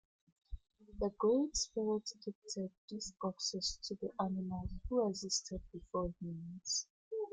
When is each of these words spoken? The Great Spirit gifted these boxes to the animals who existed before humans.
The 0.97 1.11
Great 1.19 1.55
Spirit 1.55 2.09
gifted 2.25 2.71
these 2.89 3.13
boxes 3.21 3.77
to 3.83 3.93
the 4.01 4.09
animals 4.19 4.71
who 4.89 5.07
existed 5.07 5.61
before 5.71 6.11
humans. 6.19 6.87